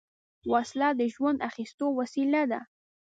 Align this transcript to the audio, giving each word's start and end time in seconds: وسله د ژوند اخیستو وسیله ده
وسله 0.51 0.89
د 0.99 1.01
ژوند 1.13 1.37
اخیستو 1.49 1.85
وسیله 1.99 2.41
ده 2.51 2.59